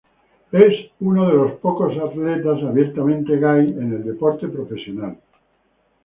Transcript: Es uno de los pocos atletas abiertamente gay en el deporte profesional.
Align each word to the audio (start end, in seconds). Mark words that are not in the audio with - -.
Es 0.51 0.73
uno 0.99 1.27
de 1.27 1.33
los 1.35 1.51
pocos 1.59 1.95
atletas 1.95 2.59
abiertamente 2.63 3.33
gay 3.37 3.67
en 3.69 3.93
el 3.93 4.03
deporte 4.03 4.47
profesional. 4.47 5.19